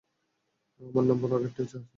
[0.81, 1.77] আমার নাম্বার আগেরটাই আছে।